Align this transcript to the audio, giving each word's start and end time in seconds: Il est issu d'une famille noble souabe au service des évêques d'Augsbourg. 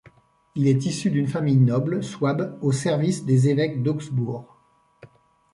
Il 0.55 0.65
est 0.67 0.87
issu 0.87 1.11
d'une 1.11 1.27
famille 1.27 1.59
noble 1.59 2.03
souabe 2.03 2.57
au 2.63 2.71
service 2.71 3.23
des 3.23 3.49
évêques 3.49 3.83
d'Augsbourg. 3.83 4.57